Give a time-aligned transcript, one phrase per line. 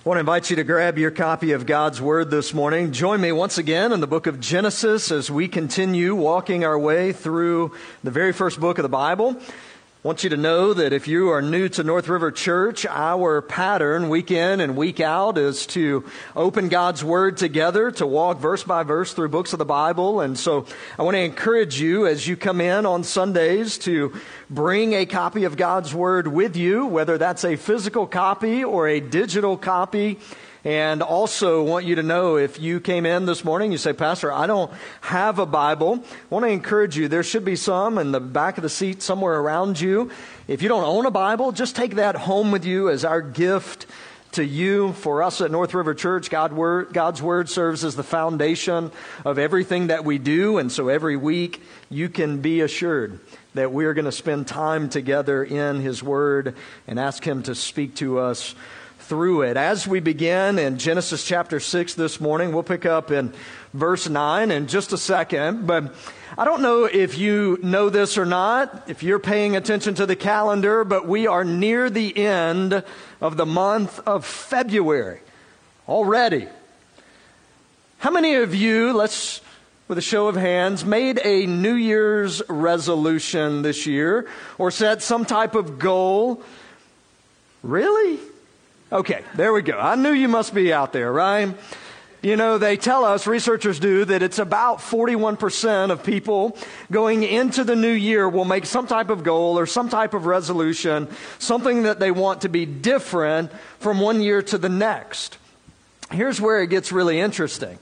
[0.00, 2.90] I want to invite you to grab your copy of God's Word this morning.
[2.90, 7.12] Join me once again in the book of Genesis as we continue walking our way
[7.12, 9.36] through the very first book of the Bible.
[10.02, 13.42] I want you to know that if you are new to North River Church, our
[13.42, 18.64] pattern week in and week out is to open God's Word together, to walk verse
[18.64, 20.22] by verse through books of the Bible.
[20.22, 20.64] And so
[20.98, 24.18] I want to encourage you as you come in on Sundays to
[24.48, 29.00] bring a copy of God's Word with you, whether that's a physical copy or a
[29.00, 30.18] digital copy.
[30.64, 34.30] And also want you to know if you came in this morning, you say, Pastor,
[34.30, 36.04] I don't have a Bible.
[36.04, 37.08] I want to encourage you.
[37.08, 40.10] There should be some in the back of the seat somewhere around you.
[40.48, 43.86] If you don't own a Bible, just take that home with you as our gift
[44.32, 44.92] to you.
[44.92, 48.92] For us at North River Church, God word, God's Word serves as the foundation
[49.24, 50.58] of everything that we do.
[50.58, 53.18] And so every week, you can be assured
[53.54, 56.54] that we're going to spend time together in His Word
[56.86, 58.54] and ask Him to speak to us
[59.10, 59.56] through it.
[59.56, 63.32] As we begin in Genesis chapter 6 this morning, we'll pick up in
[63.74, 65.66] verse 9 in just a second.
[65.66, 65.96] But
[66.38, 70.14] I don't know if you know this or not, if you're paying attention to the
[70.14, 72.84] calendar, but we are near the end
[73.20, 75.18] of the month of February
[75.88, 76.46] already.
[77.98, 79.40] How many of you, let's
[79.88, 85.24] with a show of hands, made a New Year's resolution this year or set some
[85.24, 86.44] type of goal?
[87.64, 88.29] Really?
[88.92, 89.78] Okay, there we go.
[89.78, 91.54] I knew you must be out there, right?
[92.22, 96.56] You know, they tell us, researchers do, that it's about 41% of people
[96.90, 100.26] going into the new year will make some type of goal or some type of
[100.26, 105.38] resolution, something that they want to be different from one year to the next.
[106.10, 107.78] Here's where it gets really interesting.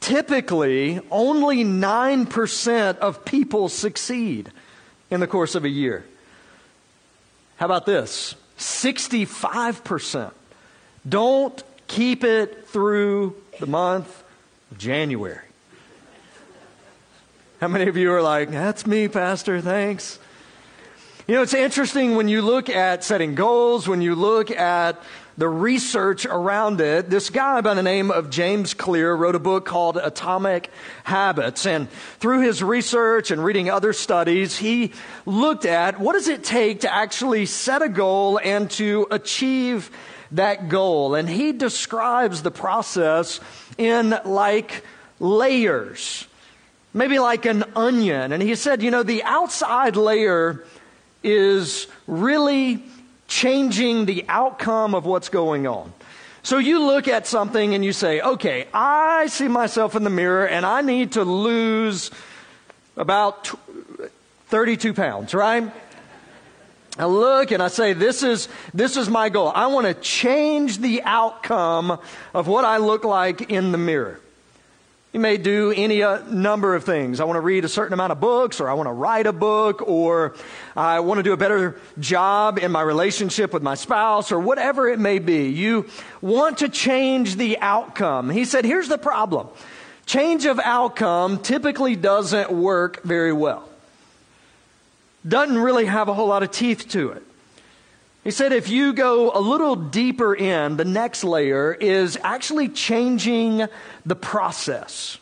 [0.00, 4.52] Typically, only 9% of people succeed
[5.10, 6.04] in the course of a year.
[7.56, 8.34] How about this?
[8.60, 10.32] 65%.
[11.08, 14.22] Don't keep it through the month
[14.70, 15.46] of January.
[17.60, 20.18] How many of you are like, that's me, Pastor, thanks?
[21.26, 25.00] You know, it's interesting when you look at setting goals, when you look at
[25.38, 29.64] the research around it, this guy by the name of James Clear wrote a book
[29.64, 30.70] called Atomic
[31.04, 31.66] Habits.
[31.66, 34.92] And through his research and reading other studies, he
[35.26, 39.90] looked at what does it take to actually set a goal and to achieve
[40.32, 41.14] that goal.
[41.14, 43.40] And he describes the process
[43.78, 44.84] in like
[45.18, 46.26] layers,
[46.92, 48.32] maybe like an onion.
[48.32, 50.64] And he said, you know, the outside layer
[51.22, 52.82] is really
[53.30, 55.94] changing the outcome of what's going on.
[56.42, 60.46] So you look at something and you say, okay, I see myself in the mirror
[60.46, 62.10] and I need to lose
[62.96, 63.48] about
[64.48, 65.72] 32 pounds, right?
[66.98, 69.52] I look and I say, this is, this is my goal.
[69.54, 71.98] I want to change the outcome
[72.34, 74.20] of what I look like in the mirror.
[75.12, 77.18] You may do any uh, number of things.
[77.18, 79.32] I want to read a certain amount of books, or I want to write a
[79.32, 80.36] book, or
[80.76, 84.88] I want to do a better job in my relationship with my spouse, or whatever
[84.88, 85.48] it may be.
[85.48, 85.88] You
[86.20, 88.30] want to change the outcome.
[88.30, 89.48] He said, here's the problem.
[90.06, 93.68] Change of outcome typically doesn't work very well.
[95.26, 97.24] Doesn't really have a whole lot of teeth to it.
[98.22, 103.66] He said if you go a little deeper in, the next layer is actually changing
[104.04, 105.16] the process,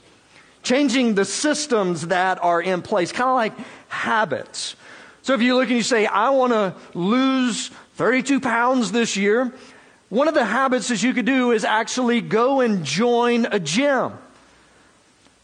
[0.64, 4.74] changing the systems that are in place, kind of like habits.
[5.22, 9.52] So if you look and you say, I want to lose 32 pounds this year,
[10.08, 14.12] one of the habits that you could do is actually go and join a gym.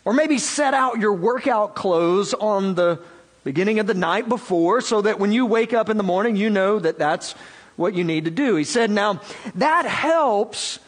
[0.05, 2.99] Or maybe set out your workout clothes on the
[3.45, 6.51] beginning of the night before so that when you wake up in the morning, you
[6.51, 7.33] know that that's
[7.77, 8.57] what you need to do.
[8.57, 9.21] He said, now
[9.57, 10.79] that helps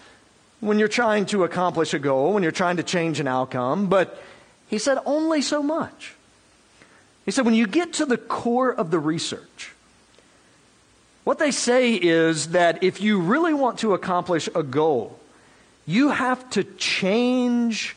[0.61, 4.21] when you're trying to accomplish a goal, when you're trying to change an outcome, but
[4.69, 6.15] he said only so much.
[7.25, 9.73] He said, when you get to the core of the research,
[11.25, 15.19] what they say is that if you really want to accomplish a goal,
[15.85, 17.97] you have to change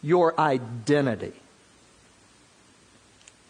[0.00, 1.32] your identity.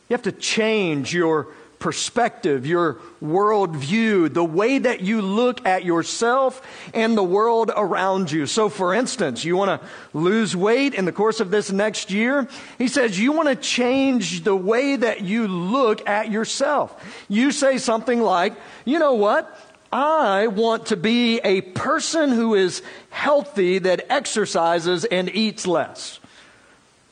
[0.08, 6.60] You have to change your perspective, your worldview, the way that you look at yourself
[6.92, 8.46] and the world around you.
[8.46, 12.48] So, for instance, you want to lose weight in the course of this next year.
[12.78, 17.24] He says you want to change the way that you look at yourself.
[17.28, 19.56] You say something like, you know what?
[19.90, 26.20] I want to be a person who is healthy, that exercises and eats less.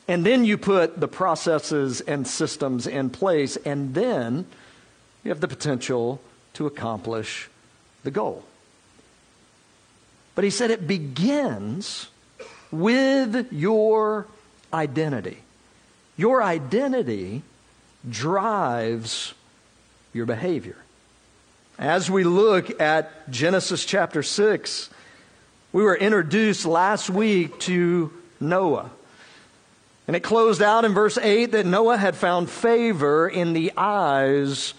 [0.08, 4.46] And then you put the processes and systems in place, and then
[5.24, 6.20] you have the potential
[6.54, 7.48] to accomplish
[8.04, 8.44] the goal.
[10.36, 12.08] But he said it begins
[12.70, 14.26] with your
[14.72, 15.38] identity.
[16.16, 17.42] Your identity
[18.08, 19.34] drives
[20.12, 20.76] your behavior.
[21.78, 24.88] As we look at Genesis chapter 6,
[25.72, 28.90] we were introduced last week to Noah.
[30.06, 34.74] And it closed out in verse 8 that Noah had found favor in the eyes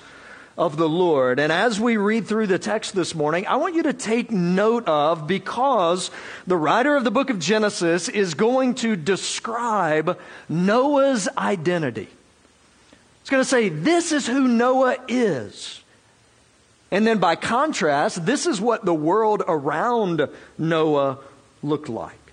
[0.57, 1.39] of the Lord.
[1.39, 4.87] And as we read through the text this morning, I want you to take note
[4.87, 6.09] of because
[6.47, 10.17] the writer of the book of Genesis is going to describe
[10.49, 12.07] Noah's identity.
[13.21, 15.83] It's going to say, This is who Noah is.
[16.89, 20.27] And then by contrast, this is what the world around
[20.57, 21.19] Noah
[21.61, 22.26] looked like.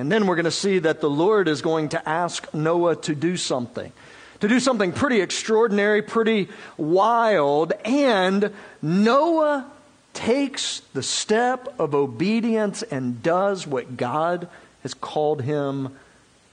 [0.00, 3.14] And then we're going to see that the Lord is going to ask Noah to
[3.14, 3.92] do something,
[4.40, 6.48] to do something pretty extraordinary, pretty
[6.78, 7.74] wild.
[7.84, 9.70] And Noah
[10.14, 14.48] takes the step of obedience and does what God
[14.82, 15.94] has called him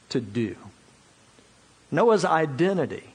[0.09, 0.57] to do.
[1.89, 3.13] Noah's identity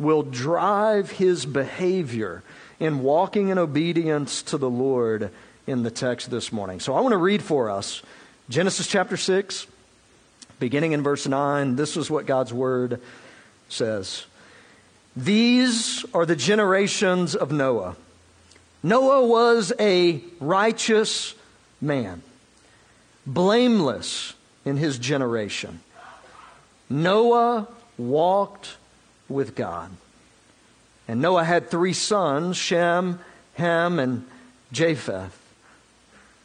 [0.00, 2.42] will drive his behavior
[2.80, 5.30] in walking in obedience to the Lord
[5.68, 6.80] in the text this morning.
[6.80, 8.02] So I want to read for us
[8.50, 9.68] Genesis chapter 6,
[10.58, 11.76] beginning in verse 9.
[11.76, 13.00] This is what God's word
[13.68, 14.26] says.
[15.14, 17.94] These are the generations of Noah.
[18.82, 21.36] Noah was a righteous
[21.80, 22.22] man,
[23.24, 25.78] blameless in his generation.
[26.88, 28.78] Noah walked
[29.28, 29.92] with God.
[31.06, 33.20] And Noah had three sons Shem,
[33.54, 34.26] Ham, and
[34.72, 35.39] Japheth.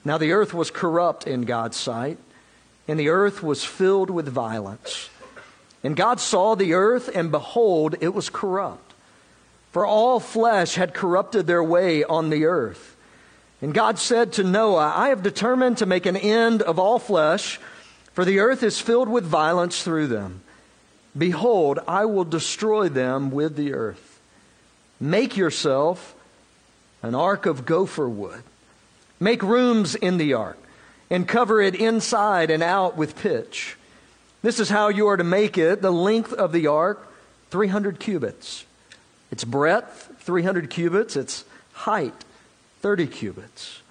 [0.06, 2.19] Now the earth was corrupt in God's sight,
[2.88, 5.10] and the earth was filled with violence.
[5.84, 8.94] And God saw the earth, and behold, it was corrupt.
[9.72, 12.96] For all flesh had corrupted their way on the earth.
[13.62, 17.60] And God said to Noah, I have determined to make an end of all flesh,
[18.13, 20.42] for the earth is filled with violence through them.
[21.18, 24.19] Behold, I will destroy them with the earth.
[25.00, 26.16] Make yourself
[27.02, 28.44] an ark of gopher wood.
[29.20, 30.58] Make rooms in the ark
[31.10, 33.78] and cover it inside and out with pitch.
[34.42, 35.82] This is how you are to make it.
[35.82, 37.12] The length of the ark,
[37.50, 38.66] 300 cubits.
[39.32, 41.16] Its breadth, 300 cubits.
[41.16, 42.26] Its height,
[42.82, 43.82] 30 cubits.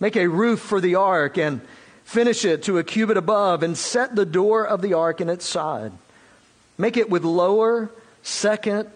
[0.00, 1.60] Make a roof for the ark and
[2.04, 5.46] finish it to a cubit above and set the door of the ark in its
[5.46, 5.92] side.
[6.78, 7.90] Make it with lower,
[8.22, 8.90] second,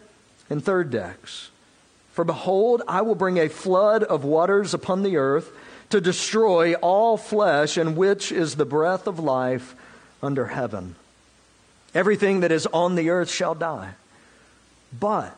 [0.50, 1.50] and third decks.
[2.12, 5.50] For behold, I will bring a flood of waters upon the earth
[5.90, 9.74] to destroy all flesh, in which is the breath of life
[10.22, 10.94] under heaven.
[11.94, 13.94] Everything that is on the earth shall die.
[14.98, 15.36] But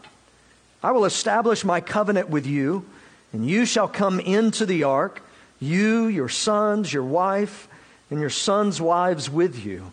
[0.83, 2.85] I will establish my covenant with you,
[3.33, 5.23] and you shall come into the ark,
[5.61, 7.69] you, your sons, your wife,
[8.11, 9.93] and your sons' wives with you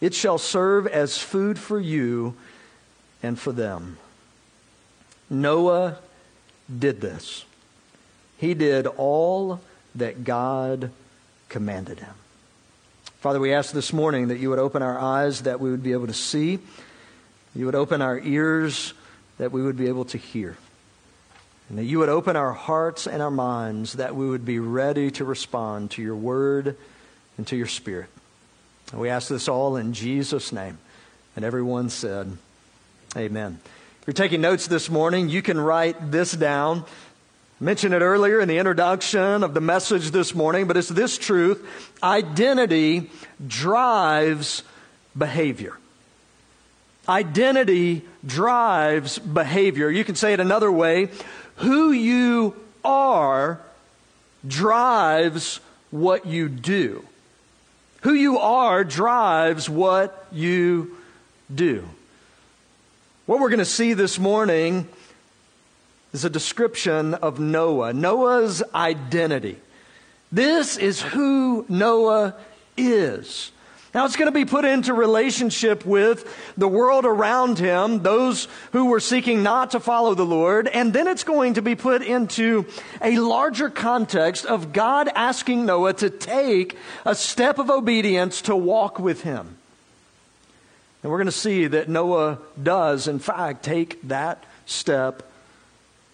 [0.00, 2.34] It shall serve as food for you
[3.22, 3.98] and for them.
[5.30, 5.98] Noah
[6.78, 7.44] did this.
[8.36, 9.60] He did all
[9.94, 10.90] that God
[11.48, 12.14] commanded him.
[13.20, 15.92] Father, we ask this morning that you would open our eyes that we would be
[15.92, 16.58] able to see,
[17.54, 18.92] you would open our ears
[19.38, 20.56] that we would be able to hear,
[21.68, 25.10] and that you would open our hearts and our minds that we would be ready
[25.12, 26.76] to respond to your word
[27.38, 28.08] and to your spirit.
[28.92, 30.78] We ask this all in Jesus' name.
[31.34, 32.36] And everyone said,
[33.16, 33.58] Amen.
[34.00, 36.84] If you're taking notes this morning, you can write this down.
[37.60, 41.18] I mentioned it earlier in the introduction of the message this morning, but it's this
[41.18, 41.66] truth
[42.02, 43.10] identity
[43.46, 44.62] drives
[45.16, 45.76] behavior.
[47.08, 49.90] Identity drives behavior.
[49.90, 51.08] You can say it another way
[51.56, 53.60] who you are
[54.46, 57.04] drives what you do.
[58.06, 60.96] Who you are drives what you
[61.52, 61.88] do.
[63.26, 64.86] What we're going to see this morning
[66.12, 69.58] is a description of Noah, Noah's identity.
[70.30, 72.36] This is who Noah
[72.76, 73.50] is.
[73.96, 78.90] Now it's going to be put into relationship with the world around him, those who
[78.90, 82.66] were seeking not to follow the Lord, and then it's going to be put into
[83.00, 86.76] a larger context of God asking Noah to take
[87.06, 89.56] a step of obedience to walk with him.
[91.02, 95.22] And we're going to see that Noah does, in fact, take that step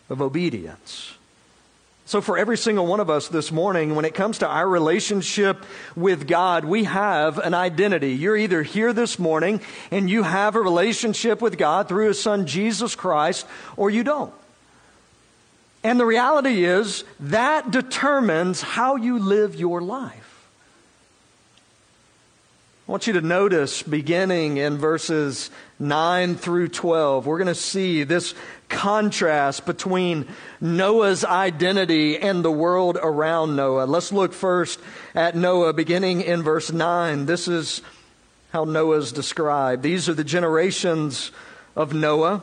[0.09, 1.15] of obedience.
[2.13, 5.65] So, for every single one of us this morning, when it comes to our relationship
[5.97, 8.13] with God, we have an identity.
[8.13, 12.45] You're either here this morning and you have a relationship with God through His Son
[12.47, 13.47] Jesus Christ,
[13.79, 14.35] or you don't.
[15.83, 20.22] And the reality is that determines how you live your life.
[22.89, 28.03] I want you to notice beginning in verses 9 through 12, we're going to see
[28.03, 28.35] this
[28.69, 30.27] contrast between
[30.61, 33.85] Noah's identity and the world around Noah.
[33.85, 34.81] Let's look first
[35.15, 37.25] at Noah, beginning in verse 9.
[37.27, 37.83] This is
[38.51, 39.85] how Noah's described.
[39.85, 41.31] These are the generations
[41.77, 42.43] of Noah.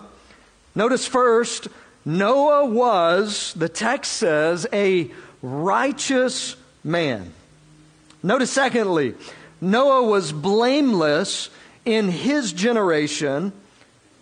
[0.73, 1.67] Notice first,
[2.05, 7.33] Noah was, the text says, a righteous man.
[8.23, 9.15] Notice secondly,
[9.61, 11.49] Noah was blameless
[11.85, 13.51] in his generation.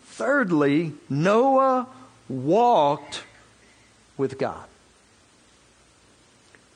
[0.06, 1.88] Thirdly, Noah
[2.27, 3.24] walked
[4.17, 4.65] with God.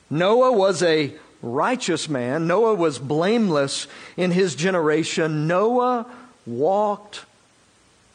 [0.10, 2.46] Noah was a righteous man.
[2.48, 3.88] Noah was blameless
[4.18, 5.48] in his generation.
[5.48, 6.06] Noah
[6.46, 7.26] walked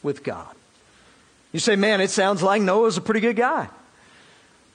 [0.03, 0.55] with God.
[1.53, 3.69] You say, man, it sounds like Noah's a pretty good guy.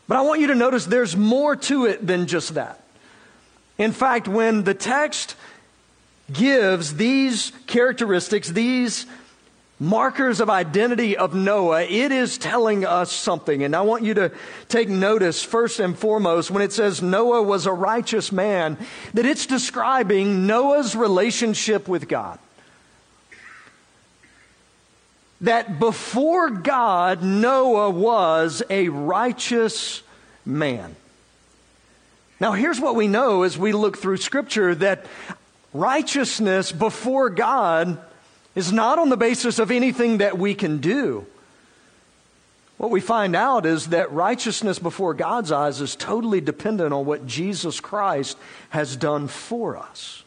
[0.07, 2.83] But I want you to notice there's more to it than just that.
[3.77, 5.35] In fact, when the text
[6.33, 9.05] gives these characteristics, these
[9.81, 13.63] markers of identity of Noah, it is telling us something.
[13.63, 14.31] And I want you to
[14.69, 18.77] take notice, first and foremost, when it says Noah was a righteous man,
[19.15, 22.37] that it's describing Noah's relationship with God.
[25.41, 30.03] That before God, Noah was a righteous
[30.45, 30.95] man.
[32.39, 35.07] Now, here's what we know as we look through Scripture that
[35.73, 37.97] righteousness before God
[38.55, 41.25] is not on the basis of anything that we can do.
[42.77, 47.27] What we find out is that righteousness before God's eyes is totally dependent on what
[47.27, 48.37] Jesus Christ
[48.71, 50.23] has done for us.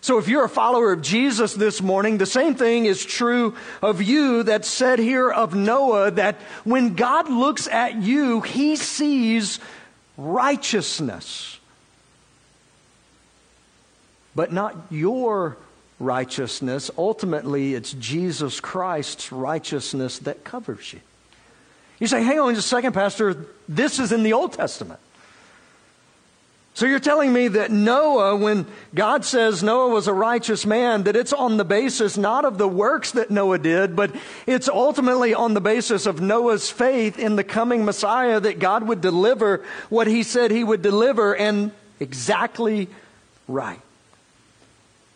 [0.00, 4.02] So if you're a follower of Jesus this morning, the same thing is true of
[4.02, 9.60] you that's said here of Noah that when God looks at you, he sees
[10.16, 11.53] righteousness.
[14.34, 15.56] But not your
[16.00, 16.90] righteousness.
[16.98, 21.00] Ultimately, it's Jesus Christ's righteousness that covers you.
[22.00, 25.00] You say, hang on just a second, Pastor, this is in the Old Testament.
[26.74, 31.14] So you're telling me that Noah, when God says Noah was a righteous man, that
[31.14, 34.14] it's on the basis not of the works that Noah did, but
[34.44, 39.00] it's ultimately on the basis of Noah's faith in the coming Messiah that God would
[39.00, 42.88] deliver what he said he would deliver and exactly
[43.46, 43.80] right.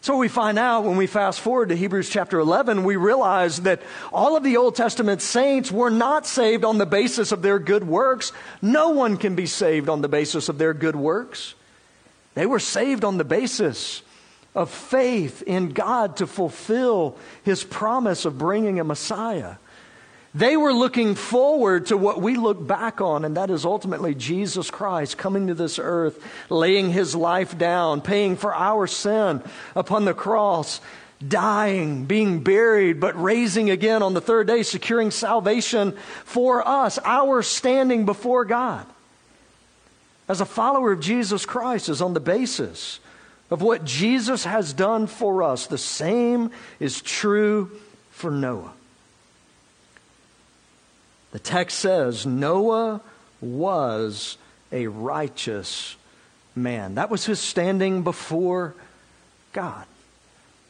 [0.01, 3.83] So we find out when we fast forward to Hebrews chapter 11, we realize that
[4.13, 7.85] all of the Old Testament saints were not saved on the basis of their good
[7.85, 8.33] works.
[8.63, 11.55] No one can be saved on the basis of their good works.
[12.35, 14.03] They were saved on the basis
[14.55, 19.57] of faith in God to fulfill his promise of bringing a Messiah.
[20.35, 24.71] They were looking forward to what we look back on, and that is ultimately Jesus
[24.71, 29.43] Christ coming to this earth, laying his life down, paying for our sin
[29.75, 30.81] upon the cross,
[31.27, 35.93] dying, being buried, but raising again on the third day, securing salvation
[36.25, 38.87] for us, our standing before God.
[40.29, 43.01] As a follower of Jesus Christ is on the basis
[43.51, 45.67] of what Jesus has done for us.
[45.67, 47.71] The same is true
[48.11, 48.75] for Noah.
[51.33, 53.01] The text says Noah
[53.41, 54.39] was
[54.73, 55.97] a righteous
[56.55, 56.97] man.
[56.97, 58.75] That was his standing before
[59.53, 59.85] God.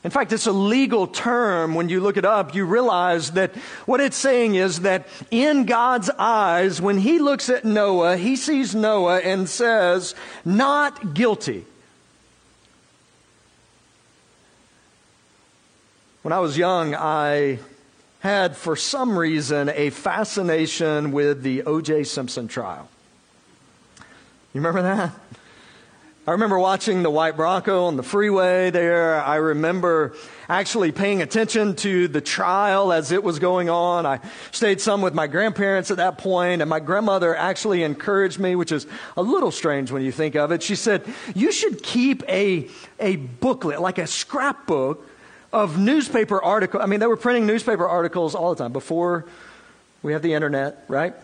[0.05, 1.75] In fact, it's a legal term.
[1.75, 6.09] When you look it up, you realize that what it's saying is that in God's
[6.19, 11.65] eyes, when he looks at Noah, he sees Noah and says, not guilty.
[16.23, 17.59] When I was young, I
[18.21, 22.05] had, for some reason, a fascination with the O.J.
[22.05, 22.89] Simpson trial.
[24.53, 25.13] You remember that?
[26.29, 29.19] I remember watching the white Bronco on the freeway there.
[29.19, 30.15] I remember
[30.47, 34.05] actually paying attention to the trial as it was going on.
[34.05, 34.21] I
[34.51, 38.73] stayed some with my grandparents at that point, and my grandmother actually encouraged me, which
[38.73, 40.63] is a little strange when you think of it.
[40.63, 41.03] She said,
[41.35, 42.69] You should keep a,
[43.01, 45.09] a booklet, like a scrapbook
[45.53, 46.83] of newspaper articles.
[46.83, 49.25] I mean, they were printing newspaper articles all the time before
[50.03, 51.15] we have the internet, right?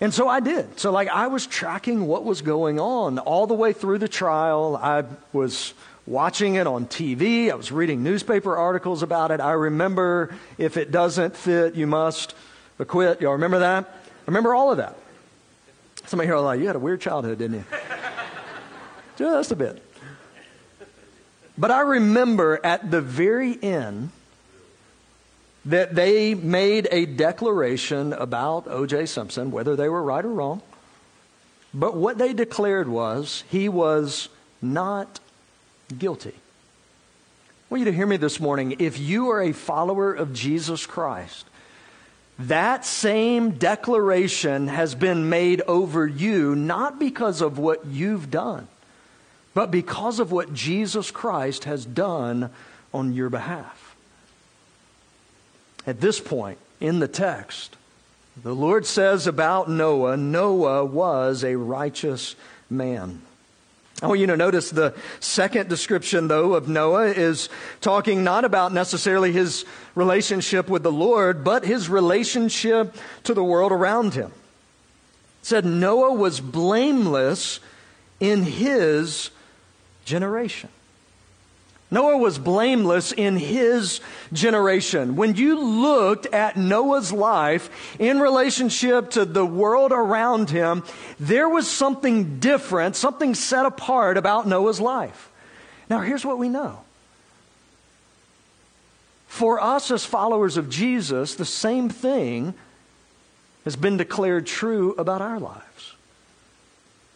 [0.00, 0.80] And so I did.
[0.80, 4.76] So, like, I was tracking what was going on all the way through the trial.
[4.76, 5.74] I was
[6.06, 7.50] watching it on TV.
[7.50, 9.40] I was reading newspaper articles about it.
[9.40, 12.34] I remember if it doesn't fit, you must
[12.78, 13.20] acquit.
[13.20, 13.84] Y'all remember that?
[13.84, 14.96] I remember all of that.
[16.06, 17.64] Somebody here will like, you had a weird childhood, didn't you?
[19.16, 19.80] Just a bit.
[21.56, 24.10] But I remember at the very end,
[25.64, 29.06] that they made a declaration about O.J.
[29.06, 30.62] Simpson, whether they were right or wrong.
[31.72, 34.28] But what they declared was he was
[34.60, 35.20] not
[35.96, 36.34] guilty.
[36.34, 38.76] I want you to hear me this morning.
[38.78, 41.46] If you are a follower of Jesus Christ,
[42.38, 48.68] that same declaration has been made over you, not because of what you've done,
[49.54, 52.50] but because of what Jesus Christ has done
[52.92, 53.96] on your behalf.
[55.86, 57.76] At this point in the text,
[58.42, 62.34] the Lord says about Noah Noah was a righteous
[62.70, 63.22] man.
[64.02, 67.48] I want you to notice the second description, though, of Noah is
[67.80, 73.70] talking not about necessarily his relationship with the Lord, but his relationship to the world
[73.70, 74.32] around him.
[75.42, 77.60] It said Noah was blameless
[78.18, 79.30] in his
[80.04, 80.70] generation.
[81.92, 84.00] Noah was blameless in his
[84.32, 85.14] generation.
[85.14, 87.68] When you looked at Noah's life
[87.98, 90.84] in relationship to the world around him,
[91.20, 95.30] there was something different, something set apart about Noah's life.
[95.90, 96.80] Now, here's what we know.
[99.26, 102.54] For us as followers of Jesus, the same thing
[103.64, 105.71] has been declared true about our lives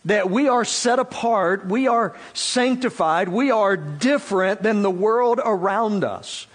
[0.06, 6.04] that we are set apart, we are sanctified, we are different than the world around
[6.04, 6.46] us.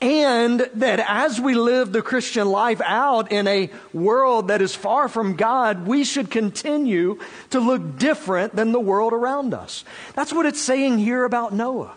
[0.00, 5.08] And that as we live the Christian life out in a world that is far
[5.08, 7.18] from God, we should continue
[7.50, 9.82] to look different than the world around us.
[10.14, 11.94] That's what it's saying here about Noah.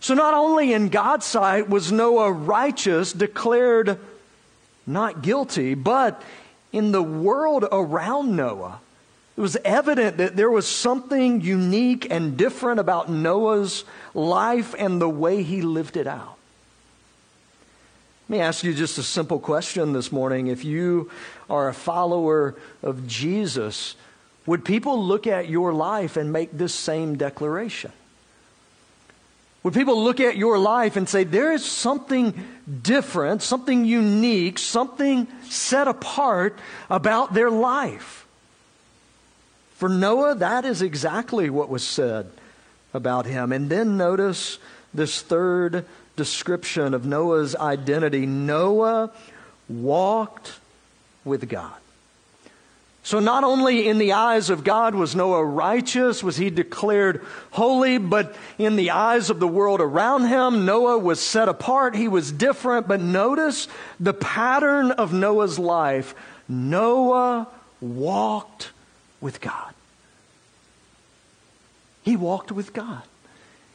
[0.00, 3.98] So, not only in God's sight was Noah righteous, declared
[4.86, 6.22] not guilty, but
[6.72, 8.80] in the world around Noah,
[9.42, 15.42] was evident that there was something unique and different about Noah's life and the way
[15.42, 16.38] he lived it out.
[18.28, 20.46] Let me ask you just a simple question this morning.
[20.46, 21.10] If you
[21.50, 23.96] are a follower of Jesus,
[24.46, 27.92] would people look at your life and make this same declaration?
[29.64, 32.32] Would people look at your life and say, there is something
[32.82, 38.21] different, something unique, something set apart about their life?
[39.82, 42.30] For Noah, that is exactly what was said
[42.94, 43.50] about him.
[43.50, 44.60] And then notice
[44.94, 49.10] this third description of Noah's identity Noah
[49.68, 50.60] walked
[51.24, 51.74] with God.
[53.02, 57.98] So, not only in the eyes of God was Noah righteous, was he declared holy,
[57.98, 61.96] but in the eyes of the world around him, Noah was set apart.
[61.96, 62.86] He was different.
[62.86, 63.66] But notice
[63.98, 66.14] the pattern of Noah's life
[66.48, 67.48] Noah
[67.80, 68.70] walked
[69.20, 69.71] with God.
[72.02, 73.02] He walked with God.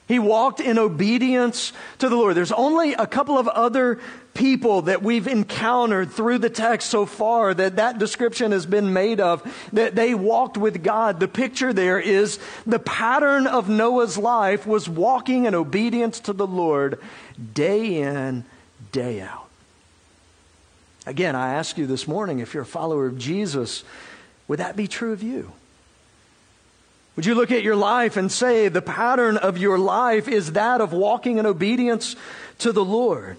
[0.07, 2.35] He walked in obedience to the Lord.
[2.35, 3.99] There's only a couple of other
[4.33, 9.19] people that we've encountered through the text so far that that description has been made
[9.19, 11.19] of, that they walked with God.
[11.19, 16.47] The picture there is the pattern of Noah's life was walking in obedience to the
[16.47, 16.99] Lord
[17.53, 18.45] day in,
[18.93, 19.49] day out.
[21.05, 23.83] Again, I ask you this morning if you're a follower of Jesus,
[24.47, 25.51] would that be true of you?
[27.17, 30.81] Would you look at your life and say the pattern of your life is that
[30.81, 32.15] of walking in obedience
[32.59, 33.37] to the Lord?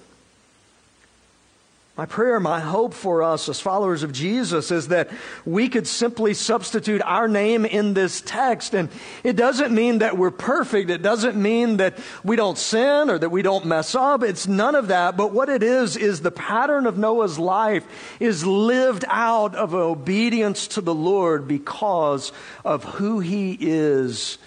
[1.99, 5.11] My prayer, my hope for us as followers of Jesus is that
[5.45, 8.73] we could simply substitute our name in this text.
[8.73, 8.89] And
[9.25, 10.91] it doesn't mean that we're perfect.
[10.91, 14.23] It doesn't mean that we don't sin or that we don't mess up.
[14.23, 15.17] It's none of that.
[15.17, 17.85] But what it is, is the pattern of Noah's life
[18.21, 22.31] is lived out of obedience to the Lord because
[22.65, 24.39] of who he is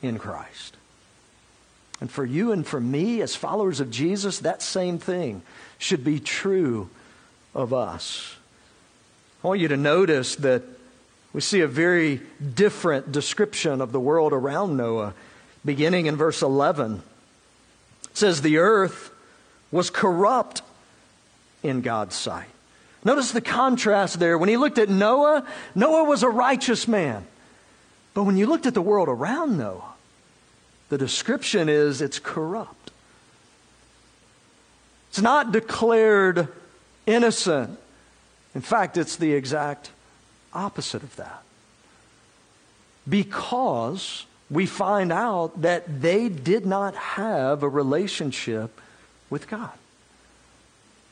[0.00, 0.78] in Christ.
[2.00, 5.42] And for you and for me, as followers of Jesus, that same thing
[5.78, 6.88] should be true
[7.54, 8.36] of us.
[9.42, 10.62] I want you to notice that
[11.32, 12.20] we see a very
[12.54, 15.14] different description of the world around Noah,
[15.64, 17.02] beginning in verse 11.
[18.04, 19.10] It says, The earth
[19.70, 20.62] was corrupt
[21.62, 22.48] in God's sight.
[23.04, 24.38] Notice the contrast there.
[24.38, 27.26] When he looked at Noah, Noah was a righteous man.
[28.14, 29.94] But when you looked at the world around Noah,
[30.88, 32.85] the description is it's corrupt.
[35.16, 36.48] It's not declared
[37.06, 37.78] innocent.
[38.54, 39.90] In fact, it's the exact
[40.52, 41.42] opposite of that.
[43.08, 48.78] Because we find out that they did not have a relationship
[49.30, 49.70] with God.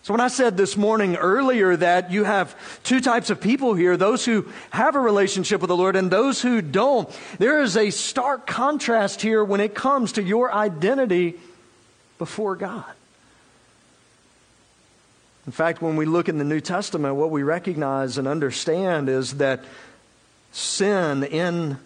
[0.03, 3.97] So, when I said this morning earlier that you have two types of people here
[3.97, 7.89] those who have a relationship with the Lord and those who don't, there is a
[7.89, 11.41] stark contrast here when it comes to your identity
[12.19, 12.85] before God.
[15.47, 19.35] In fact, when we look in the New Testament, what we recognize and understand is
[19.35, 19.65] that
[20.53, 21.79] sin in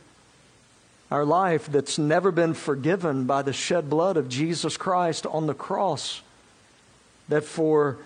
[1.11, 5.55] our life that's never been forgiven by the shed blood of Jesus Christ on the
[5.55, 6.23] cross,
[7.29, 7.97] that for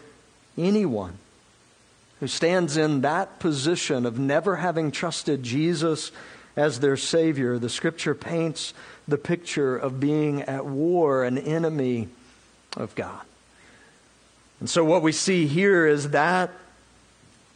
[0.56, 1.18] anyone
[2.20, 6.12] who stands in that position of never having trusted Jesus
[6.56, 8.72] as their Savior, the Scripture paints
[9.08, 12.08] the picture of being at war, an enemy
[12.76, 13.22] of God.
[14.62, 16.52] And so, what we see here is that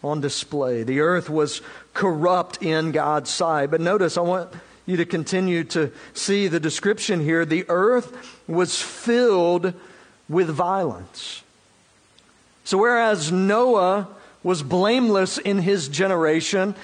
[0.02, 0.82] on display.
[0.82, 1.62] The earth was
[1.94, 3.70] corrupt in God's sight.
[3.70, 4.52] But notice, I want
[4.86, 7.44] you to continue to see the description here.
[7.44, 9.72] The earth was filled
[10.28, 11.44] with violence.
[12.64, 14.08] So, whereas Noah
[14.42, 16.74] was blameless in his generation,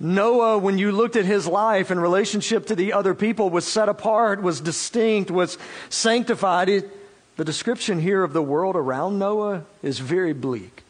[0.00, 3.90] Noah, when you looked at his life in relationship to the other people, was set
[3.90, 5.58] apart, was distinct, was
[5.90, 6.70] sanctified.
[6.70, 6.90] It,
[7.38, 10.82] the description here of the world around Noah is very bleak,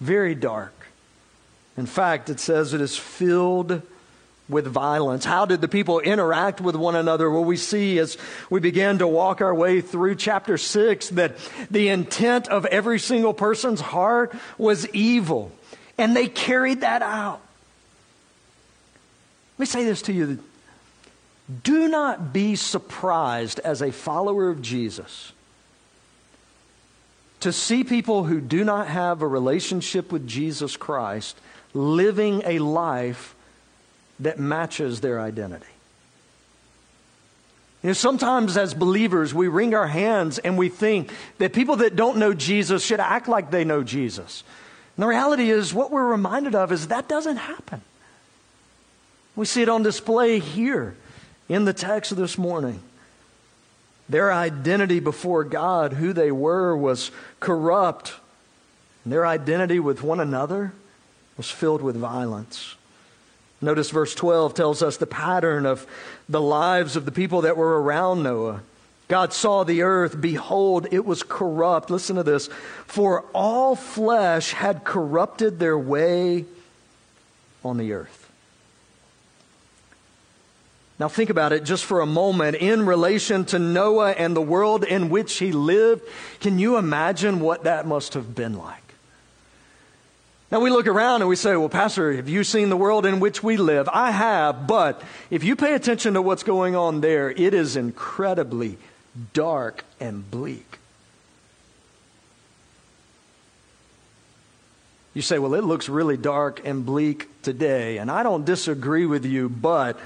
[0.00, 0.72] very dark.
[1.76, 3.82] In fact, it says it is filled
[4.48, 5.24] with violence.
[5.24, 7.28] How did the people interact with one another?
[7.28, 8.16] Well, we see as
[8.48, 11.36] we begin to walk our way through chapter 6 that
[11.68, 15.50] the intent of every single person's heart was evil,
[15.98, 17.40] and they carried that out.
[19.58, 20.38] Let me say this to you.
[21.64, 25.32] Do not be surprised as a follower of Jesus
[27.40, 31.38] to see people who do not have a relationship with Jesus Christ
[31.74, 33.34] living a life
[34.20, 35.66] that matches their identity.
[37.82, 41.94] You know, sometimes as believers, we wring our hands and we think that people that
[41.94, 44.42] don't know Jesus should act like they know Jesus.
[44.96, 47.82] And the reality is, what we're reminded of is that doesn't happen.
[49.36, 50.96] We see it on display here
[51.48, 52.80] in the text of this morning.
[54.08, 58.14] Their identity before God, who they were, was corrupt.
[59.04, 60.72] And their identity with one another
[61.36, 62.76] was filled with violence.
[63.60, 65.86] Notice verse 12 tells us the pattern of
[66.28, 68.62] the lives of the people that were around Noah.
[69.08, 71.90] God saw the earth, behold, it was corrupt.
[71.90, 72.48] Listen to this.
[72.86, 76.44] For all flesh had corrupted their way
[77.64, 78.15] on the earth.
[80.98, 84.82] Now, think about it just for a moment in relation to Noah and the world
[84.82, 86.02] in which he lived.
[86.40, 88.86] Can you imagine what that must have been like?
[90.50, 93.20] Now we look around and we say, Well, Pastor, have you seen the world in
[93.20, 93.88] which we live?
[93.92, 98.78] I have, but if you pay attention to what's going on there, it is incredibly
[99.32, 100.78] dark and bleak.
[105.14, 109.26] You say, Well, it looks really dark and bleak today, and I don't disagree with
[109.26, 109.98] you, but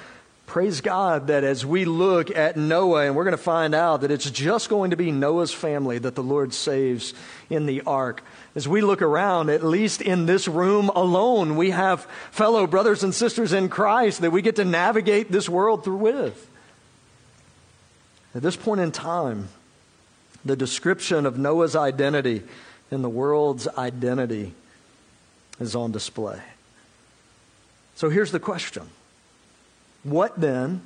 [0.51, 4.11] praise God that as we look at Noah, and we're going to find out that
[4.11, 7.15] it's just going to be Noah's family that the Lord saves
[7.49, 8.23] in the ark
[8.57, 13.15] as we look around, at least in this room alone, we have fellow brothers and
[13.15, 16.51] sisters in Christ that we get to navigate this world through with.
[18.35, 19.49] At this point in time,
[20.45, 22.43] the description of Noah's identity
[22.91, 24.53] and the world's identity
[25.61, 26.41] is on display.
[27.95, 28.89] So here's the question
[30.03, 30.83] What then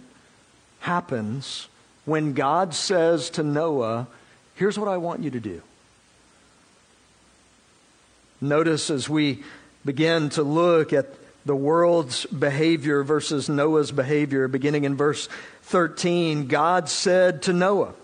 [0.80, 1.68] happens
[2.04, 4.06] when God says to Noah,
[4.54, 5.62] Here's what I want you to do?
[8.40, 9.42] Notice as we
[9.84, 11.06] begin to look at
[11.46, 15.28] the world's behavior versus Noah's behavior, beginning in verse
[15.62, 17.94] 13, God said to Noah,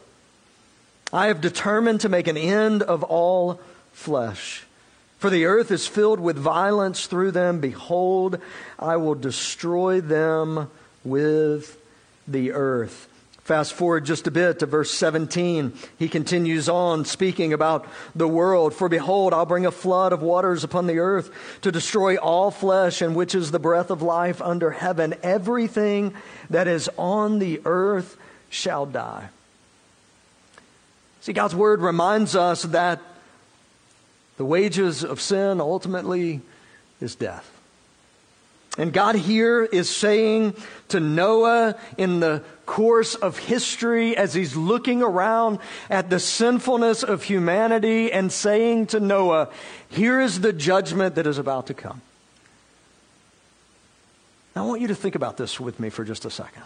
[1.12, 3.60] I have determined to make an end of all
[3.92, 4.64] flesh.
[5.18, 7.60] For the earth is filled with violence through them.
[7.60, 8.38] Behold,
[8.78, 10.70] I will destroy them
[11.04, 11.78] with
[12.26, 13.08] the earth.
[13.42, 15.72] Fast forward just a bit to verse 17.
[15.98, 17.84] He continues on speaking about
[18.14, 18.74] the world.
[18.74, 21.32] For behold, I'll bring a flood of waters upon the earth
[21.62, 25.14] to destroy all flesh, and which is the breath of life under heaven.
[25.24, 26.14] Everything
[26.50, 28.16] that is on the earth
[28.50, 29.30] shall die.
[31.22, 33.00] See, God's word reminds us that
[34.36, 36.40] the wages of sin ultimately
[37.00, 37.59] is death.
[38.78, 40.54] And God here is saying
[40.88, 47.24] to Noah in the course of history as he's looking around at the sinfulness of
[47.24, 49.48] humanity and saying to Noah,
[49.88, 52.00] Here is the judgment that is about to come.
[54.54, 56.62] Now, I want you to think about this with me for just a second.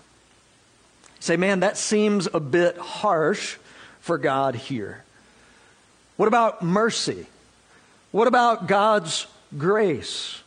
[1.20, 3.56] Say, man, that seems a bit harsh
[4.00, 5.02] for God here.
[6.16, 7.26] What about mercy?
[8.10, 10.42] What about God's grace?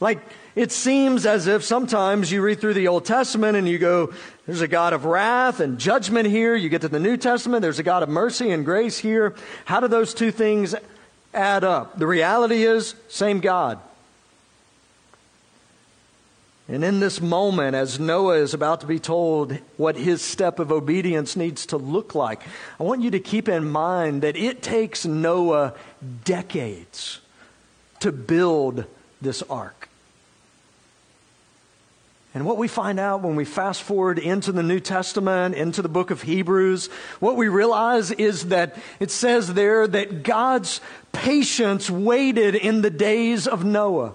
[0.00, 0.20] Like,
[0.54, 4.12] it seems as if sometimes you read through the Old Testament and you go,
[4.46, 6.56] there's a God of wrath and judgment here.
[6.56, 9.34] You get to the New Testament, there's a God of mercy and grace here.
[9.64, 10.74] How do those two things
[11.32, 11.98] add up?
[11.98, 13.78] The reality is, same God.
[16.70, 20.70] And in this moment, as Noah is about to be told what his step of
[20.70, 22.42] obedience needs to look like,
[22.78, 25.74] I want you to keep in mind that it takes Noah
[26.24, 27.20] decades
[27.98, 28.84] to build
[29.20, 29.79] this ark.
[32.32, 35.88] And what we find out when we fast forward into the New Testament, into the
[35.88, 36.86] book of Hebrews,
[37.18, 40.80] what we realize is that it says there that God's
[41.12, 44.12] patience waited in the days of Noah.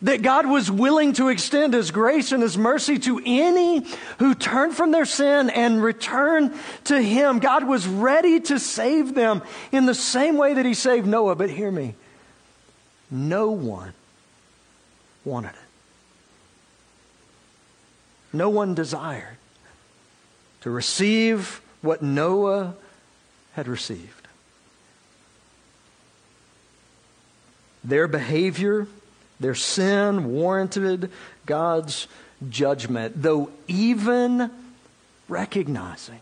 [0.00, 3.86] That God was willing to extend His grace and His mercy to any
[4.18, 7.38] who turned from their sin and returned to Him.
[7.38, 11.36] God was ready to save them in the same way that He saved Noah.
[11.36, 11.94] But hear me
[13.10, 13.92] no one
[15.24, 15.63] wanted it.
[18.34, 19.36] No one desired
[20.62, 22.74] to receive what Noah
[23.52, 24.26] had received.
[27.84, 28.88] Their behavior,
[29.38, 31.12] their sin warranted
[31.46, 32.08] God's
[32.48, 34.50] judgment, though even
[35.28, 36.20] recognizing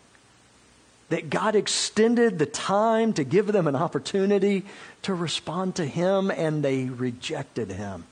[1.09, 4.65] that God extended the time to give them an opportunity
[5.03, 8.05] to respond to Him, and they rejected Him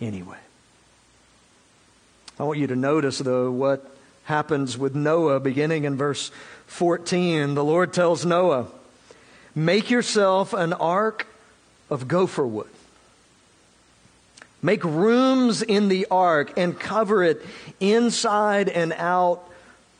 [0.00, 0.36] anyway.
[2.38, 3.90] I want you to notice, though, what
[4.24, 6.30] happens with Noah beginning in verse
[6.66, 7.54] 14.
[7.54, 8.68] The Lord tells Noah,
[9.54, 11.26] Make yourself an ark
[11.90, 12.68] of gopher wood.
[14.62, 17.44] Make rooms in the ark and cover it
[17.80, 19.48] inside and out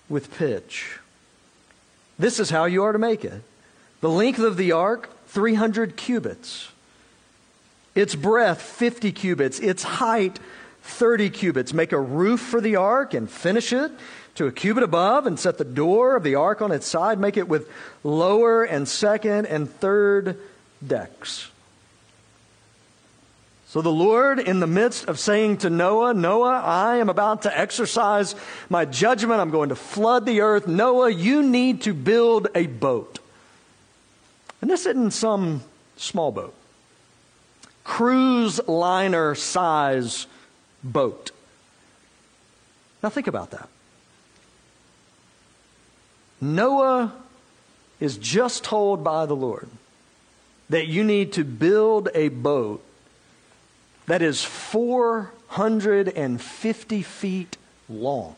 [0.08, 0.98] with pitch.
[2.18, 3.42] This is how you are to make it.
[4.00, 6.70] The length of the ark, 300 cubits.
[7.94, 9.58] Its breadth, 50 cubits.
[9.58, 10.38] Its height,
[10.88, 11.72] 30 cubits.
[11.72, 13.92] Make a roof for the ark and finish it
[14.34, 17.18] to a cubit above and set the door of the ark on its side.
[17.18, 17.68] Make it with
[18.02, 20.38] lower and second and third
[20.84, 21.50] decks.
[23.68, 27.58] So the Lord, in the midst of saying to Noah, Noah, I am about to
[27.58, 28.34] exercise
[28.70, 29.42] my judgment.
[29.42, 30.66] I'm going to flood the earth.
[30.66, 33.18] Noah, you need to build a boat.
[34.62, 35.62] And this isn't some
[35.96, 36.54] small boat,
[37.84, 40.26] cruise liner size
[40.82, 41.30] boat.
[43.02, 43.70] Now, think about that.
[46.40, 47.12] Noah
[48.00, 49.68] is just told by the Lord
[50.70, 52.82] that you need to build a boat
[54.06, 58.36] that is 450 feet long.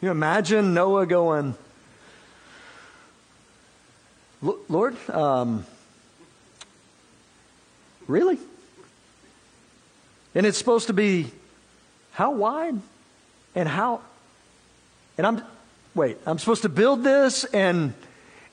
[0.00, 1.54] You imagine Noah going,
[4.42, 5.64] Lord, um,
[8.06, 8.38] Really?
[10.34, 11.26] And it's supposed to be
[12.12, 12.76] how wide
[13.54, 14.00] and how
[15.16, 15.42] and I'm
[15.94, 17.94] wait, I'm supposed to build this and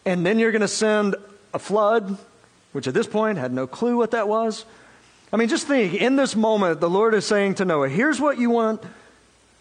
[0.05, 1.15] and then you're going to send
[1.53, 2.17] a flood,
[2.71, 4.65] which at this point had no clue what that was.
[5.33, 8.37] I mean, just think, in this moment the Lord is saying to Noah, here's what
[8.37, 8.83] you want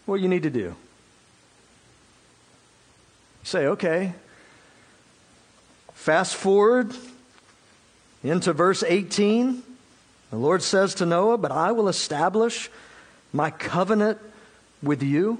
[0.05, 0.75] what you need to do.
[3.43, 4.13] Say, okay.
[5.93, 6.95] Fast forward
[8.23, 9.63] into verse 18.
[10.31, 12.69] The Lord says to Noah, But I will establish
[13.31, 14.17] my covenant
[14.81, 15.39] with you.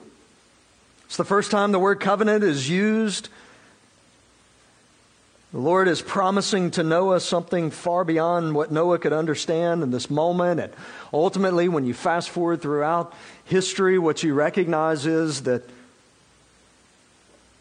[1.05, 3.29] It's the first time the word covenant is used.
[5.53, 10.09] The Lord is promising to Noah something far beyond what Noah could understand in this
[10.09, 10.61] moment.
[10.61, 10.73] And
[11.13, 13.13] ultimately, when you fast forward throughout
[13.45, 15.63] history, what you recognize is that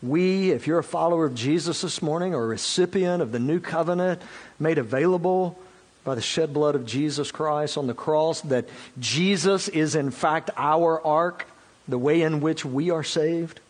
[0.03, 3.61] we, if you're a follower of Jesus this morning or a recipient of the new
[3.61, 4.23] covenant
[4.59, 5.59] made available
[6.05, 10.51] by the shed blood of Jesus Christ on the cross, that Jesus is in fact
[10.57, 11.47] our ark,
[11.89, 13.61] the way in which we are saved.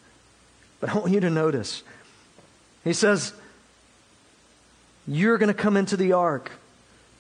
[0.80, 1.82] But I want you to notice,
[2.84, 3.32] he says,
[5.06, 6.52] You're going to come into the ark.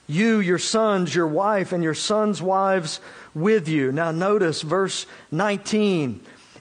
[0.06, 3.00] You, your sons, your wife, and your sons' wives
[3.32, 3.92] with you.
[3.92, 6.20] Now, notice verse 19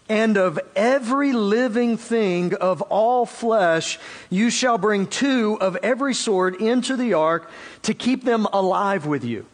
[0.10, 4.00] and of every living thing of all flesh
[4.32, 7.50] you shall bring two of every sort into the ark
[7.84, 9.46] to keep them alive with you.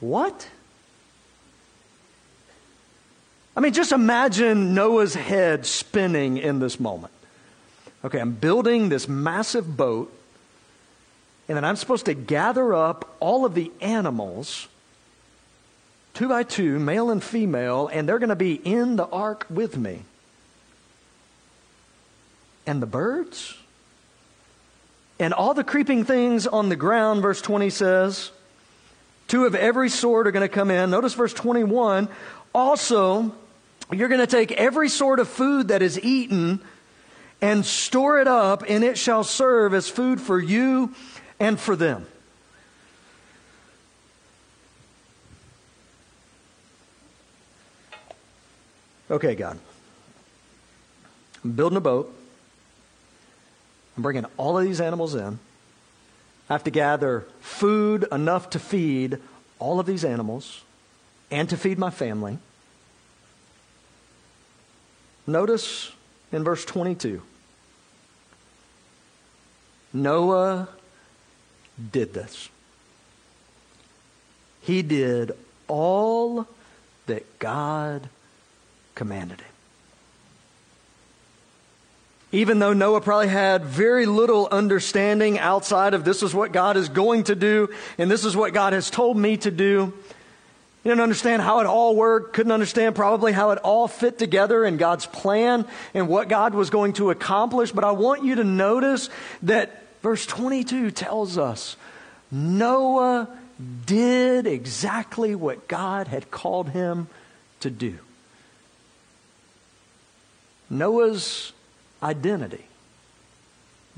[0.00, 0.48] What?
[3.56, 7.14] I mean, just imagine Noah's head spinning in this moment.
[8.04, 10.12] Okay, I'm building this massive boat,
[11.48, 14.68] and then I'm supposed to gather up all of the animals
[16.16, 19.76] two by two, male and female, and they're going to be in the ark with
[19.76, 20.00] me.
[22.66, 23.54] And the birds?
[25.20, 28.30] And all the creeping things on the ground, verse 20 says,
[29.28, 30.88] two of every sort are going to come in.
[30.88, 32.08] Notice verse 21.
[32.54, 33.34] Also,
[33.92, 36.62] you're going to take every sort of food that is eaten
[37.42, 40.94] and store it up, and it shall serve as food for you
[41.38, 42.06] and for them.
[49.10, 49.58] Okay, God.
[51.44, 52.12] I'm building a boat.
[53.96, 55.38] I'm bringing all of these animals in.
[56.48, 59.18] I have to gather food enough to feed
[59.58, 60.62] all of these animals
[61.30, 62.38] and to feed my family.
[65.26, 65.92] Notice
[66.32, 67.22] in verse 22
[69.92, 70.68] Noah
[71.90, 72.48] did this.
[74.60, 75.32] He did
[75.68, 76.46] all
[77.06, 78.08] that God
[78.96, 79.46] commanded him.
[82.32, 86.88] Even though Noah probably had very little understanding outside of this is what God is
[86.88, 89.94] going to do and this is what God has told me to do,
[90.82, 94.64] he didn't understand how it all worked, couldn't understand probably how it all fit together
[94.64, 97.70] in God's plan and what God was going to accomplish.
[97.72, 99.08] But I want you to notice
[99.42, 101.76] that verse 22 tells us
[102.30, 103.28] Noah
[103.86, 107.08] did exactly what God had called him
[107.60, 107.98] to do.
[110.68, 111.52] Noah's
[112.02, 112.66] identity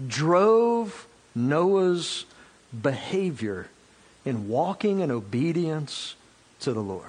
[0.07, 2.25] drove Noah's
[2.83, 3.69] behavior
[4.25, 6.15] in walking in obedience
[6.61, 7.05] to the Lord.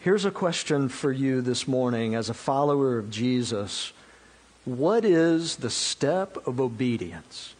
[0.00, 3.92] Here's a question for you this morning as a follower of Jesus.
[4.64, 7.54] What is the step of obedience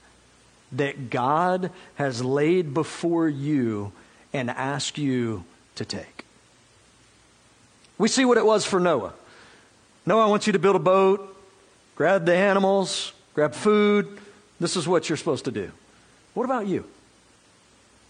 [0.73, 3.93] that God has laid before you
[4.33, 5.45] and asked you
[5.77, 6.25] to take?
[7.99, 9.15] We see what it was for Noah.
[10.07, 11.37] No, I want you to build a boat,
[11.97, 14.19] grab the animals, grab food.
[14.61, 15.73] This is what you're supposed to do.
[16.33, 16.85] What about you?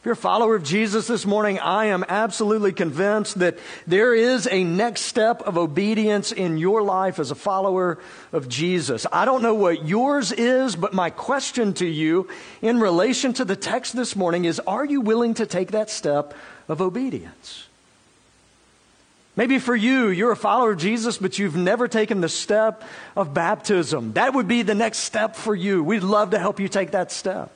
[0.01, 4.47] If you're a follower of Jesus this morning, I am absolutely convinced that there is
[4.47, 7.99] a next step of obedience in your life as a follower
[8.31, 9.07] of Jesus.
[9.11, 12.29] I don't know what yours is, but my question to you
[12.61, 16.35] in relation to the text this morning is Are you willing to take that step
[16.69, 17.67] of obedience?
[19.37, 22.83] Maybe for you, you're a follower of Jesus, but you've never taken the step
[23.15, 24.15] of baptism.
[24.15, 25.85] That would be the next step for you.
[25.85, 27.53] We'd love to help you take that step.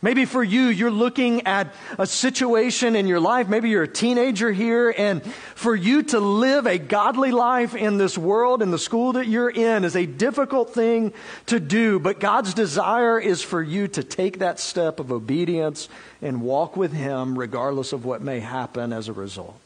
[0.00, 3.48] Maybe for you, you're looking at a situation in your life.
[3.48, 8.18] Maybe you're a teenager here, and for you to live a godly life in this
[8.18, 11.14] world, in the school that you're in, is a difficult thing
[11.46, 11.98] to do.
[11.98, 15.88] But God's desire is for you to take that step of obedience
[16.20, 19.58] and walk with Him, regardless of what may happen as a result.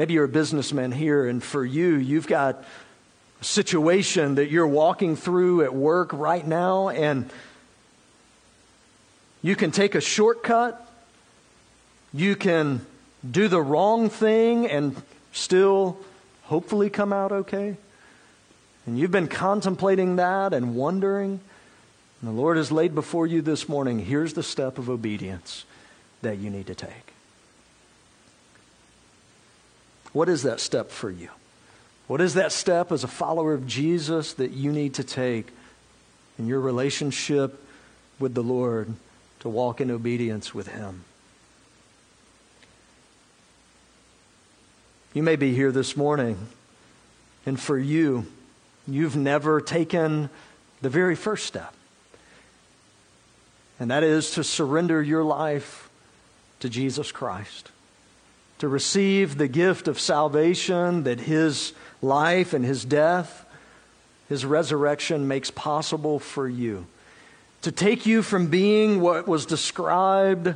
[0.00, 2.64] Maybe you're a businessman here, and for you, you've got
[3.38, 7.28] a situation that you're walking through at work right now, and
[9.42, 10.90] you can take a shortcut.
[12.14, 12.80] You can
[13.30, 14.96] do the wrong thing and
[15.32, 15.98] still
[16.44, 17.76] hopefully come out okay.
[18.86, 21.40] And you've been contemplating that and wondering.
[22.22, 25.66] And the Lord has laid before you this morning here's the step of obedience
[26.22, 27.09] that you need to take.
[30.12, 31.28] What is that step for you?
[32.06, 35.46] What is that step as a follower of Jesus that you need to take
[36.38, 37.62] in your relationship
[38.18, 38.94] with the Lord
[39.40, 41.04] to walk in obedience with Him?
[45.14, 46.48] You may be here this morning,
[47.46, 48.26] and for you,
[48.86, 50.30] you've never taken
[50.82, 51.74] the very first step,
[53.78, 55.88] and that is to surrender your life
[56.60, 57.70] to Jesus Christ
[58.60, 63.44] to receive the gift of salvation that his life and his death,
[64.28, 66.86] his resurrection makes possible for you.
[67.62, 70.54] to take you from being what was described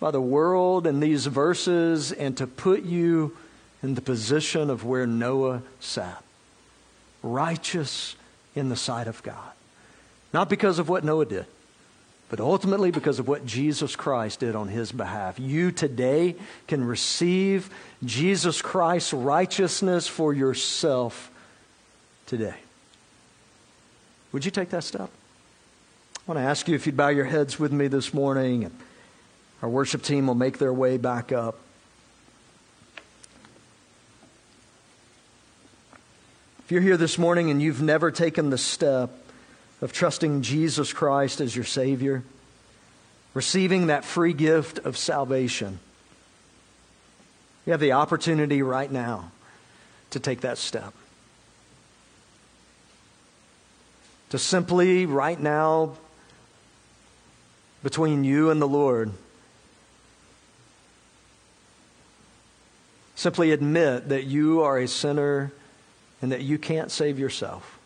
[0.00, 3.36] by the world in these verses and to put you
[3.82, 6.22] in the position of where Noah sat
[7.22, 8.16] righteous
[8.56, 9.52] in the sight of God.
[10.32, 11.46] Not because of what Noah did,
[12.32, 15.38] but ultimately because of what Jesus Christ did on his behalf.
[15.38, 16.34] You today
[16.66, 17.68] can receive
[18.06, 21.30] Jesus Christ's righteousness for yourself
[22.24, 22.54] today.
[24.32, 25.10] Would you take that step?
[26.16, 28.64] I want to ask you if you'd bow your heads with me this morning.
[28.64, 28.74] And
[29.60, 31.58] our worship team will make their way back up.
[36.64, 39.21] If you're here this morning and you've never taken the step
[39.82, 42.22] of trusting Jesus Christ as your Savior,
[43.34, 45.78] receiving that free gift of salvation,
[47.66, 49.30] you have the opportunity right now
[50.10, 50.94] to take that step.
[54.30, 55.96] To simply, right now,
[57.82, 59.12] between you and the Lord,
[63.22, 65.52] Simply admit that you are a sinner
[66.20, 67.78] and that you can't save yourself.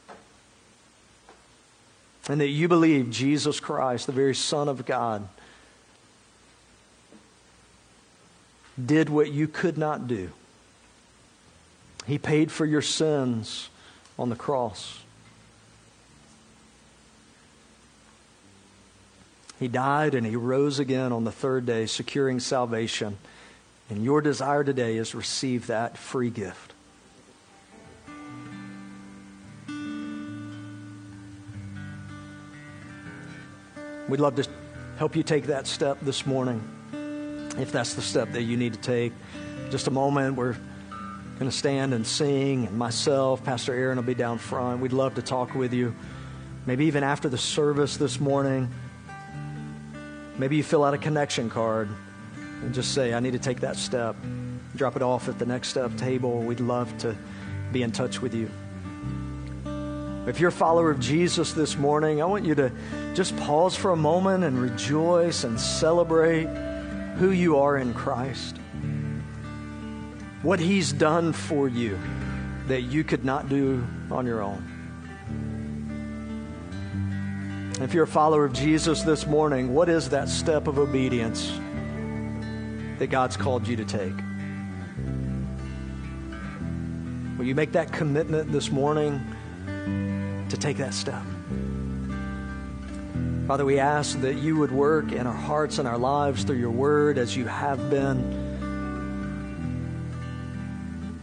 [2.29, 5.29] And that you believe Jesus Christ, the very Son of God,
[8.85, 10.31] did what you could not do.
[12.07, 13.69] He paid for your sins
[14.19, 15.01] on the cross.
[19.59, 23.17] He died and he rose again on the third day, securing salvation.
[23.89, 26.73] And your desire today is receive that free gift.
[34.09, 34.49] We'd love to
[34.99, 36.63] help you take that step this morning,
[37.59, 39.13] if that's the step that you need to take.
[39.71, 40.53] Just a moment, we're
[41.39, 44.81] going to stand and sing, and myself, Pastor Aaron will be down front.
[44.81, 45.93] We'd love to talk with you.
[46.67, 48.71] Maybe even after the service this morning,
[50.39, 51.89] maybe you fill out a connection card
[52.37, 54.15] and just say, I need to take that step.
[54.77, 56.39] Drop it off at the next step table.
[56.41, 57.17] We'd love to
[57.73, 58.49] be in touch with you.
[60.27, 62.73] If you're a follower of Jesus this morning, I want you to
[63.15, 66.47] just pause for a moment and rejoice and celebrate
[67.19, 68.59] who you are in Christ.
[70.43, 71.99] What He's done for you
[72.67, 74.73] that you could not do on your own.
[77.81, 81.59] If you're a follower of Jesus this morning, what is that step of obedience?
[82.99, 84.15] that God's called you to take.
[87.39, 89.21] Will you make that commitment this morning
[90.51, 91.23] to take that step?
[93.47, 96.71] Father, we ask that you would work in our hearts and our lives through your
[96.71, 98.45] word as you have been.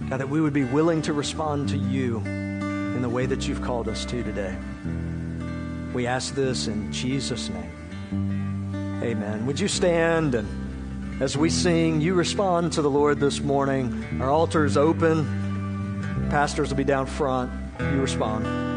[0.09, 3.61] God, that we would be willing to respond to you in the way that you've
[3.61, 4.55] called us to today.
[5.93, 9.01] We ask this in Jesus' name.
[9.03, 9.45] Amen.
[9.45, 14.19] Would you stand and as we sing, you respond to the Lord this morning.
[14.19, 16.28] Our altar is open.
[16.30, 17.51] Pastors will be down front.
[17.80, 18.72] You respond.